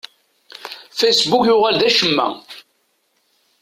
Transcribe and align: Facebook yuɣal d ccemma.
Facebook 0.99 1.43
yuɣal 1.47 1.75
d 1.81 1.83
ccemma. 1.93 2.27